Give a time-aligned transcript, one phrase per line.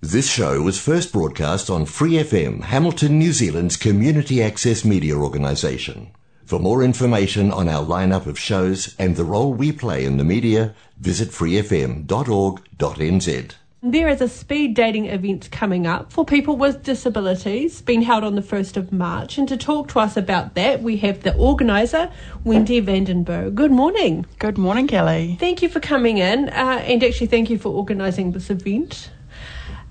[0.00, 6.12] This show was first broadcast on Free FM, Hamilton, New Zealand's community access media organisation.
[6.44, 10.22] For more information on our lineup of shows and the role we play in the
[10.22, 12.06] media, visit freefm.org.nz.
[13.82, 18.36] There is a speed dating event coming up for people with disabilities, being held on
[18.36, 19.36] the 1st of March.
[19.36, 22.08] And to talk to us about that, we have the organiser,
[22.44, 23.56] Wendy Vandenberg.
[23.56, 24.26] Good morning.
[24.38, 25.36] Good morning, Kelly.
[25.40, 29.10] Thank you for coming in, uh, and actually, thank you for organising this event.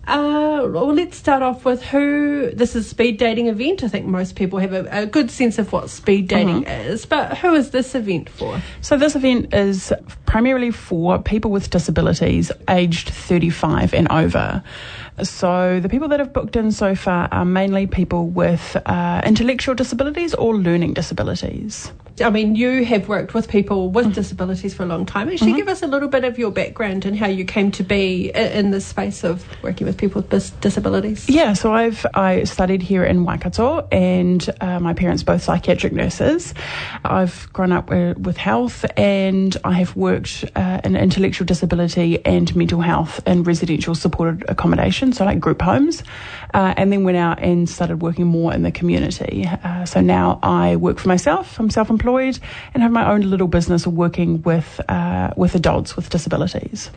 [0.08, 3.84] Uh, well, let's start off with who this is speed dating event.
[3.84, 6.92] I think most people have a, a good sense of what speed dating mm-hmm.
[6.92, 8.62] is, but who is this event for?
[8.80, 9.92] So, this event is
[10.28, 14.62] primarily for people with disabilities aged 35 and over.
[15.24, 19.74] So, the people that have booked in so far are mainly people with uh, intellectual
[19.74, 21.92] disabilities or learning disabilities.
[22.20, 24.14] I mean, you have worked with people with mm-hmm.
[24.14, 25.30] disabilities for a long time.
[25.30, 25.58] Actually, mm-hmm.
[25.58, 28.72] give us a little bit of your background and how you came to be in
[28.72, 31.30] the space of working with people with disabilities.
[31.30, 36.54] Yeah, so I've I studied here in Waikato, and uh, my parents both psychiatric nurses.
[37.06, 40.17] I've grown up with, with health, and I have worked
[40.56, 46.04] uh, in intellectual disability and mental health in residential supported accommodation, so like group homes,
[46.54, 49.46] uh, and then went out and started working more in the community.
[49.46, 51.60] Uh, so now I work for myself.
[51.60, 52.40] I'm self-employed
[52.74, 56.90] and have my own little business of working with uh, with adults with disabilities.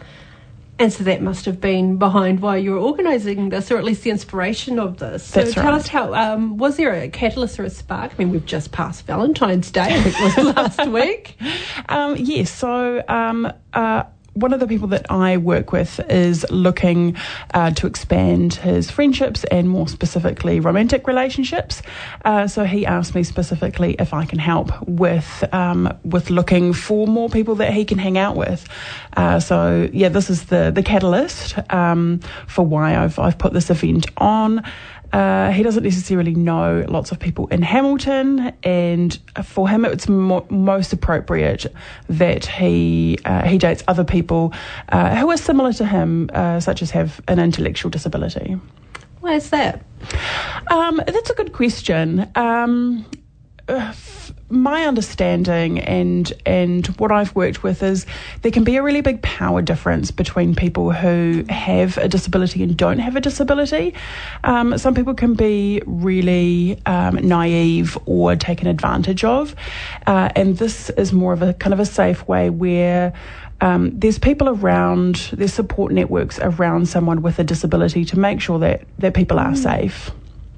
[0.81, 4.03] And so that must have been behind why you were organising this, or at least
[4.03, 5.23] the inspiration of this.
[5.23, 5.75] So That's tell right.
[5.75, 8.13] us how um, was there a catalyst or a spark?
[8.13, 9.83] I mean, we've just passed Valentine's Day.
[9.83, 11.37] I think it was last week.
[11.89, 12.51] Um, yes.
[12.51, 13.03] so.
[13.09, 17.17] Um, uh, one of the people that I work with is looking
[17.53, 21.83] uh, to expand his friendships and more specifically romantic relationships.
[22.25, 27.07] Uh, so he asked me specifically if I can help with um, with looking for
[27.07, 28.67] more people that he can hang out with.
[29.17, 33.71] Uh, so yeah, this is the the catalyst um, for why I've I've put this
[33.71, 34.63] event on.
[35.13, 40.47] Uh, he doesn't necessarily know lots of people in Hamilton, and for him, it's mo-
[40.51, 41.67] most appropriate
[42.09, 44.53] that he uh, he dates other people
[44.91, 48.57] uh, who are similar to him, uh, such as have an intellectual disability.
[49.21, 49.85] Why is that?
[50.69, 52.31] Um, that's a good question.
[52.35, 53.05] Um,
[54.51, 58.05] my understanding and and what I've worked with is
[58.43, 62.77] there can be a really big power difference between people who have a disability and
[62.77, 63.95] don't have a disability.
[64.43, 69.55] Um, some people can be really um, naive or taken advantage of,
[70.07, 73.13] uh, and this is more of a kind of a safe way where.
[73.63, 78.59] Um, there's people around, there's support networks around someone with a disability to make sure
[78.61, 79.57] that, that people are mm.
[79.59, 80.11] safe.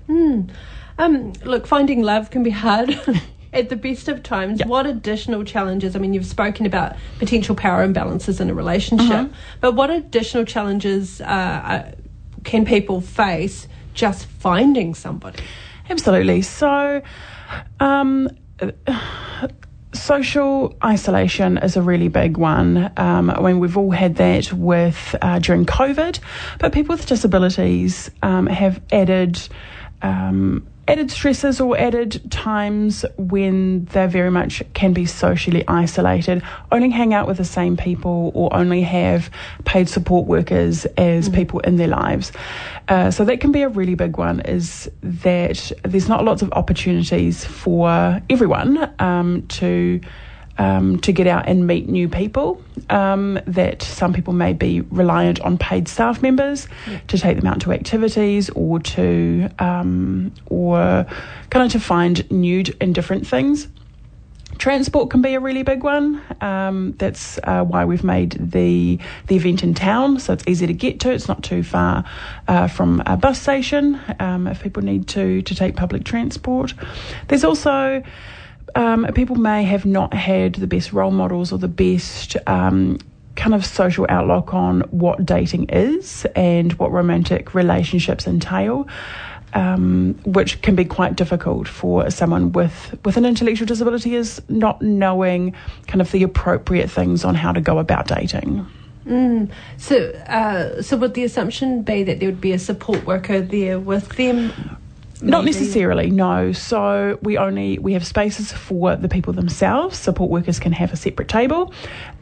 [0.08, 0.48] Mm.
[0.98, 2.98] Um, look, finding love can be hard.
[3.52, 4.68] at the best of times, yep.
[4.68, 5.94] what additional challenges?
[5.94, 9.34] I mean, you've spoken about potential power imbalances in a relationship, mm-hmm.
[9.60, 11.92] but what additional challenges uh, uh,
[12.44, 15.42] can people face just finding somebody?
[15.90, 16.40] Absolutely.
[16.40, 17.02] So,
[17.78, 18.30] um,
[19.92, 22.90] social isolation is a really big one.
[22.96, 26.18] Um, I mean, we've all had that with uh, during COVID,
[26.58, 29.40] but people with disabilities um, have added.
[30.02, 36.42] Um, added stresses or added times when they very much can be socially isolated,
[36.72, 39.30] only hang out with the same people or only have
[39.64, 41.34] paid support workers as mm.
[41.34, 42.32] people in their lives.
[42.88, 46.52] Uh, so that can be a really big one is that there's not lots of
[46.52, 50.00] opportunities for everyone um, to
[50.58, 52.62] um, to get out and meet new people.
[52.90, 57.00] Um, that some people may be reliant on paid staff members yeah.
[57.08, 61.06] to take them out to activities or to um, or
[61.50, 63.68] kind of to find new and different things.
[64.58, 66.20] Transport can be a really big one.
[66.40, 70.74] Um, that's uh, why we've made the the event in town, so it's easy to
[70.74, 71.10] get to.
[71.10, 72.04] It's not too far
[72.48, 76.74] uh, from a bus station um, if people need to to take public transport.
[77.28, 78.02] There's also
[78.74, 82.98] um, people may have not had the best role models or the best um,
[83.36, 88.86] kind of social outlook on what dating is and what romantic relationships entail.
[89.54, 94.80] Um, which can be quite difficult for someone with, with an intellectual disability is not
[94.80, 95.54] knowing
[95.88, 98.66] kind of the appropriate things on how to go about dating.
[99.06, 99.50] Mm.
[99.76, 103.78] So, uh, so would the assumption be that there would be a support worker there
[103.78, 104.54] with them
[105.22, 106.52] not necessarily, no.
[106.52, 109.98] So we only we have spaces for the people themselves.
[109.98, 111.72] Support workers can have a separate table.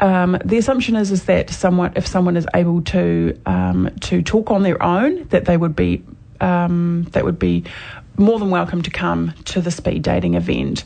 [0.01, 4.51] Um, the assumption is is that someone, if someone is able to um, to talk
[4.51, 6.05] on their own, that they would be
[6.41, 7.65] um, that would be
[8.17, 10.85] more than welcome to come to the speed dating event.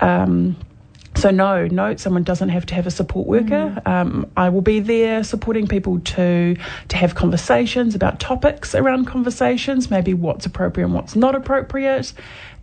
[0.00, 0.56] Um,
[1.16, 3.80] so no, no, someone doesn't have to have a support worker.
[3.84, 3.86] Mm.
[3.86, 6.56] Um, I will be there supporting people to
[6.88, 12.12] to have conversations about topics around conversations, maybe what's appropriate and what's not appropriate,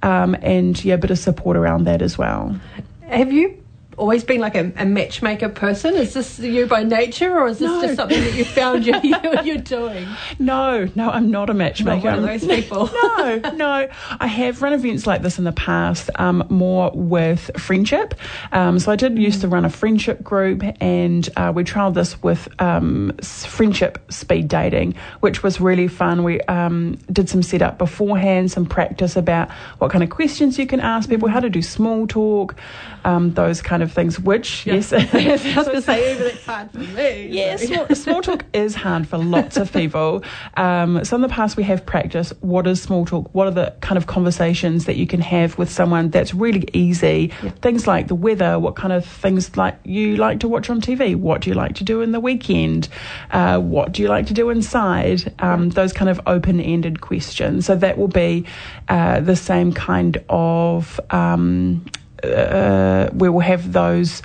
[0.04, 2.60] um, and yeah, a bit of support around that as well.
[3.08, 3.61] Have you
[3.98, 5.96] always been like a, a, matchmaker person?
[5.96, 7.82] Is this you by nature, or is this no.
[7.82, 8.96] just something that you found you,
[9.44, 10.08] you're doing?
[10.40, 12.12] No, no, I'm not a matchmaker.
[12.12, 12.90] Not one of those people.
[13.18, 13.90] no, no.
[14.20, 18.16] I have run events like this in the past, um, more with friendship.
[18.52, 22.22] Um, so I did used to run a friendship group, and uh, we trialled this
[22.24, 26.24] with um, friendship speed dating, which was really fun.
[26.24, 30.80] We um, did some setup beforehand, some practice about what kind of questions you can
[30.80, 32.56] ask people, how to do small talk,
[33.04, 34.76] um, those kind of things, which, yeah.
[34.76, 34.94] yes.
[34.94, 37.28] I was going to say, even it's hard for me.
[37.28, 40.24] Yes, small, small, talk is hard for lots of people.
[40.58, 43.30] Um, so in the past, we have practiced what is small talk?
[43.34, 47.32] What are the kind of conversations that you can have with someone that's really easy?
[47.44, 47.50] Yeah.
[47.62, 51.16] Things like the weather, what kind of things like you like to watch on TV?
[51.16, 52.90] What do you like to do in the weekend?
[53.32, 55.34] Uh, what do you like to do inside?
[55.40, 57.66] Um, those kind of open ended questions.
[57.66, 58.46] So that will be
[58.90, 61.86] uh, the same kind of um,
[62.24, 64.22] uh, we will have those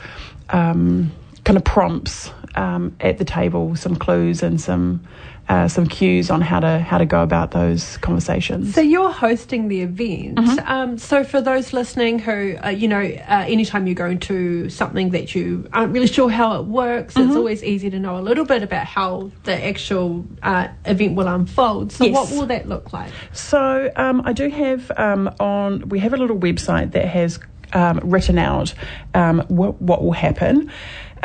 [0.50, 1.12] um,
[1.44, 5.06] kind of prompts um, at the table, some clues and some
[5.48, 8.74] uh, some cues on how to how to go about those conversations.
[8.74, 10.38] So you're hosting the event.
[10.38, 10.68] Mm-hmm.
[10.68, 15.10] Um, so for those listening who, uh, you know, uh, anytime you go into something
[15.10, 17.28] that you aren't really sure how it works, mm-hmm.
[17.28, 21.28] it's always easy to know a little bit about how the actual uh, event will
[21.28, 21.92] unfold.
[21.92, 22.14] So yes.
[22.14, 23.12] what will that look like?
[23.32, 27.38] So um, I do have um, on we have a little website that has
[27.72, 28.74] um, written out
[29.14, 30.70] um, what, what will happen.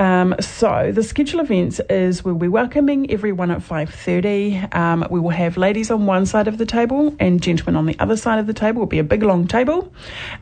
[0.01, 4.74] Um, so the schedule events is we'll be welcoming everyone at 5.30.
[4.75, 7.95] Um, we will have ladies on one side of the table and gentlemen on the
[8.00, 8.81] other side of the table.
[8.81, 9.94] It'll be a big long table.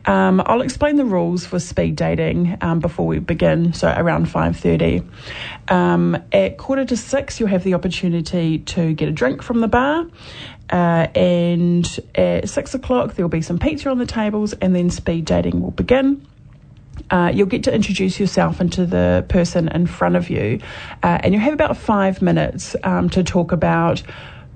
[0.06, 5.06] Um, I'll explain the rules for speed dating um, before we begin, so around 5.30.
[5.70, 9.68] Um, at quarter to six, you'll have the opportunity to get a drink from the
[9.68, 10.06] bar.
[10.70, 14.88] Uh, and at six o'clock, there will be some pizza on the tables, and then
[14.88, 16.26] speed dating will begin.
[17.10, 20.60] Uh, you'll get to introduce yourself into the person in front of you,
[21.02, 24.02] uh, and you'll have about five minutes um, to talk about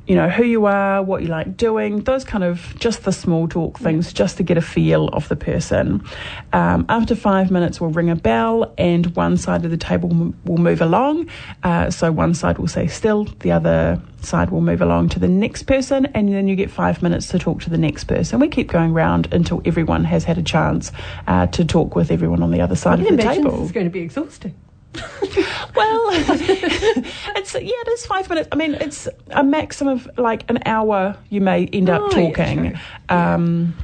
[0.06, 3.48] you know, who you are, what you like doing, those kind of just the small
[3.48, 6.04] talk things, just to get a feel of the person.
[6.52, 10.58] Um, after five minutes, we'll ring a bell and one side of the table will
[10.58, 11.30] move along.
[11.62, 15.28] Uh, so one side will say still, the other side will move along to the
[15.28, 18.40] next person, and then you get five minutes to talk to the next person.
[18.40, 20.92] We keep going round until everyone has had a chance
[21.26, 23.62] uh, to talk with everyone on the other side of the table.
[23.62, 24.54] It's going to be exhausting.
[25.74, 28.48] well, it's yeah, it is five minutes.
[28.52, 31.16] I mean, it's a maximum of like an hour.
[31.30, 32.64] You may end up oh, talking.
[32.66, 33.74] Yeah, um,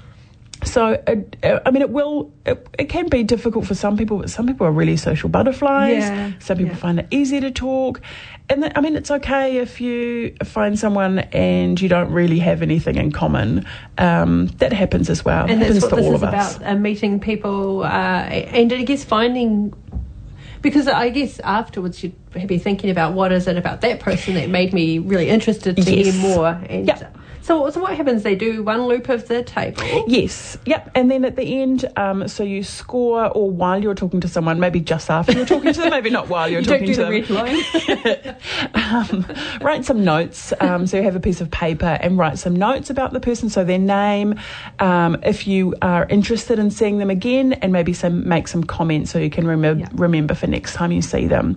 [0.64, 4.28] so, uh, I mean, it will, it, it, can be difficult for some people, but
[4.28, 6.02] some people are really social butterflies.
[6.02, 8.00] Yeah, some people find it easy to talk.
[8.50, 12.96] And I mean, it's okay if you find someone and you don't really have anything
[12.96, 13.64] in common.
[13.96, 15.42] Um, that happens as well.
[15.48, 16.56] And it happens to all of us.
[16.56, 19.72] about, uh, meeting people uh, and I guess finding
[20.62, 22.14] because I guess afterwards you'd
[22.46, 25.82] be thinking about what is it about that person that made me really interested to
[25.82, 26.14] yes.
[26.14, 26.48] hear more.
[26.68, 27.16] And yep.
[27.42, 28.22] So, so what happens?
[28.22, 30.04] They do one loop of the table.
[30.06, 30.58] Yes.
[30.66, 30.90] Yep.
[30.94, 34.60] And then at the end, um, so you score, or while you're talking to someone,
[34.60, 37.24] maybe just after you're talking to them, maybe not while you're you talking do to
[37.24, 37.34] them.
[37.34, 38.36] line.
[38.74, 39.26] um,
[39.60, 40.52] write some notes.
[40.60, 43.48] Um, so you have a piece of paper and write some notes about the person.
[43.48, 44.38] So their name,
[44.78, 49.10] um, if you are interested in seeing them again, and maybe some make some comments
[49.10, 51.56] so you can rem- remember for next time you see them.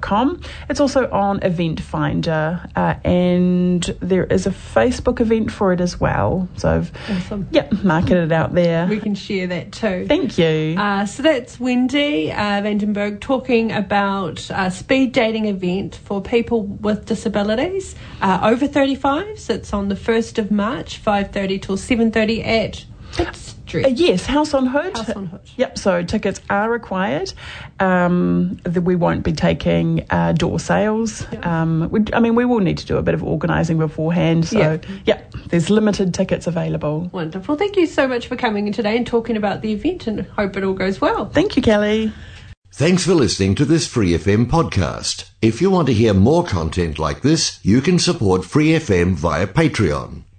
[0.01, 0.41] Com.
[0.69, 6.49] It's also on Eventfinda, uh, and there is a Facebook event for it as well.
[6.57, 7.47] So, I've, Awesome.
[7.51, 8.87] yep, marketed it out there.
[8.87, 10.05] We can share that too.
[10.05, 10.75] Thank you.
[10.77, 17.05] Uh, so that's Wendy uh, Vandenberg talking about a speed dating event for people with
[17.05, 19.39] disabilities uh, over 35.
[19.39, 22.83] So it's on the 1st of March, 5.30 till 7.30 at
[23.69, 24.95] Pitt Uh, yes, House on Hood.
[24.97, 25.41] House on Hood.
[25.57, 27.31] Yep, so tickets are required.
[27.79, 31.25] Um, the, we won't be taking uh, door sales.
[31.31, 31.61] Yeah.
[31.61, 34.47] Um, we, I mean, we will need to do a bit of organising beforehand.
[34.47, 34.77] So, Yeah.
[35.05, 37.09] yep, there's limited tickets available.
[37.13, 37.55] Wonderful.
[37.55, 40.57] Thank you so much for coming in today and talking about the event and hope
[40.57, 41.25] it all goes well.
[41.29, 42.11] Thank you, Kelly.
[42.71, 45.29] Thanks for listening to this Free FM podcast.
[45.41, 49.47] If you want to hear more content like this, you can support Free FM via
[49.47, 50.23] Patreon.